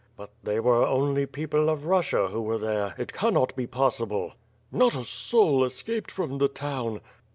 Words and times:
"But 0.17 0.31
they 0.41 0.59
were 0.59 0.83
only 0.83 1.27
people 1.27 1.69
of 1.69 1.85
Russia 1.85 2.29
who 2.29 2.41
were 2.41 2.57
there. 2.57 2.95
It 2.97 3.13
cannot 3.13 3.55
be 3.55 3.67
possible." 3.67 4.33
"Not 4.71 4.95
a 4.95 5.03
soul 5.03 5.63
escaped 5.63 6.09
from 6.09 6.39
the 6.39 6.47
town." 6.47 7.01